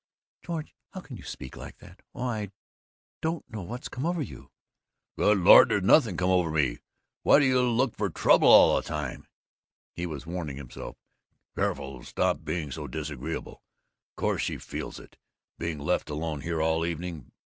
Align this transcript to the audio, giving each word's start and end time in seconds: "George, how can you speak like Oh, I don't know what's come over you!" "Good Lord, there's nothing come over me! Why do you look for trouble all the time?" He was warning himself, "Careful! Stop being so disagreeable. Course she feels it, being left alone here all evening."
"George, 0.43 0.73
how 0.93 1.01
can 1.01 1.15
you 1.15 1.21
speak 1.21 1.55
like 1.55 1.75
Oh, 2.15 2.23
I 2.23 2.49
don't 3.21 3.47
know 3.53 3.61
what's 3.61 3.87
come 3.87 4.03
over 4.03 4.23
you!" 4.23 4.49
"Good 5.15 5.37
Lord, 5.37 5.69
there's 5.69 5.83
nothing 5.83 6.17
come 6.17 6.31
over 6.31 6.49
me! 6.49 6.79
Why 7.21 7.37
do 7.37 7.45
you 7.45 7.61
look 7.61 7.93
for 7.95 8.09
trouble 8.09 8.47
all 8.47 8.75
the 8.75 8.81
time?" 8.81 9.27
He 9.93 10.07
was 10.07 10.25
warning 10.25 10.57
himself, 10.57 10.97
"Careful! 11.55 12.01
Stop 12.03 12.43
being 12.43 12.71
so 12.71 12.87
disagreeable. 12.87 13.61
Course 14.17 14.41
she 14.41 14.57
feels 14.57 14.99
it, 14.99 15.17
being 15.59 15.77
left 15.77 16.09
alone 16.09 16.41
here 16.41 16.63
all 16.63 16.83
evening." 16.83 17.31